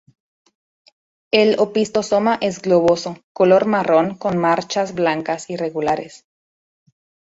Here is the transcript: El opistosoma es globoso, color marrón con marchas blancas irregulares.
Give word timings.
El 1.31 1.59
opistosoma 1.59 2.39
es 2.41 2.59
globoso, 2.59 3.17
color 3.33 3.67
marrón 3.67 4.17
con 4.17 4.35
marchas 4.39 4.95
blancas 4.95 5.47
irregulares. 5.51 6.25